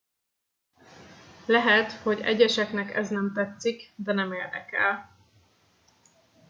[1.45, 5.15] lehet hogy egyeseknek ez nem tetszik de nem érdekel